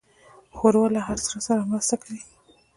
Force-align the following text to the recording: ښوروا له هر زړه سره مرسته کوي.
ښوروا 0.57 0.85
له 0.95 1.01
هر 1.07 1.17
زړه 1.25 1.39
سره 1.47 1.67
مرسته 1.71 1.95
کوي. 2.01 2.21